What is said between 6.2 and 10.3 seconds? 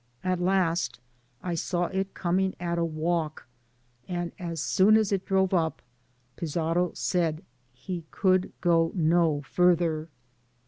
Fizarro said he could go no farther.